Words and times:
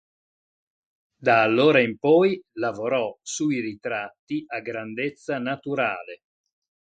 Da 1.19 1.43
allora 1.43 1.79
in 1.79 1.99
poi 1.99 2.41
lavorò 2.53 3.15
sui 3.21 3.59
ritratti 3.59 4.43
a 4.47 4.59
grandezza 4.59 5.37
naturale. 5.37 6.23